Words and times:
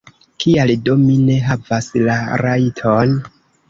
Kial 0.43 0.73
do 0.87 0.95
mi 1.03 1.19
ne 1.29 1.37
havas 1.51 1.93
la 2.09 2.19
rajton? 2.47 3.19